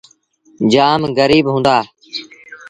جآم 0.73 1.01
گريٚب 1.17 1.45
هُݩدآ۔ 1.53 1.77